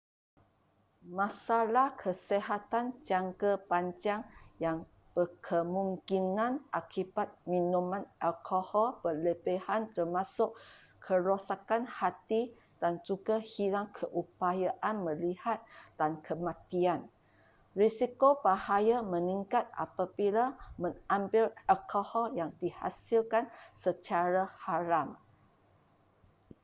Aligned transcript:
masalah 1.19 1.87
kesihatan 2.03 2.85
jangka 3.09 3.51
panjang 3.69 4.21
yang 4.63 4.77
berkemungkinan 5.15 6.53
akibat 6.79 7.29
minuman 7.51 8.03
alkohol 8.27 8.87
berlebihan 9.05 9.81
termasuk 9.95 10.49
kerosakan 11.05 11.83
hati 11.99 12.41
dan 12.81 12.93
juga 13.07 13.35
hilang 13.53 13.89
keupayaan 13.99 14.95
melihat 15.07 15.59
dan 16.01 16.11
kematian 16.27 16.99
risiko 17.81 18.29
bahaya 18.45 18.97
meningkat 19.13 19.65
apabila 19.85 20.45
mengambil 20.83 21.45
alkohol 21.73 22.25
yang 22.39 22.49
dihasilkan 22.61 23.45
secara 23.83 24.43
haram 24.65 25.07